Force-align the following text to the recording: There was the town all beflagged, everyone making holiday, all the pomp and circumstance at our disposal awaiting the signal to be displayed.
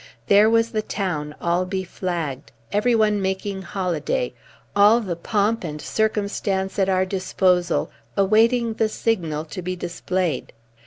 There 0.25 0.49
was 0.49 0.71
the 0.71 0.81
town 0.81 1.35
all 1.39 1.63
beflagged, 1.63 2.51
everyone 2.71 3.21
making 3.21 3.61
holiday, 3.61 4.33
all 4.75 4.99
the 4.99 5.15
pomp 5.15 5.63
and 5.63 5.79
circumstance 5.79 6.79
at 6.79 6.89
our 6.89 7.05
disposal 7.05 7.91
awaiting 8.17 8.73
the 8.73 8.89
signal 8.89 9.45
to 9.45 9.61
be 9.61 9.75
displayed. 9.75 10.53